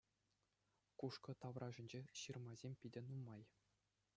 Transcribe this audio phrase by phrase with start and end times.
[1.03, 3.43] Кушкӑ таврашӗнче ҫырмасем питӗ нумай.